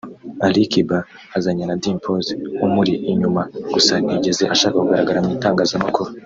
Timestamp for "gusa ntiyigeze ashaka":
3.73-4.77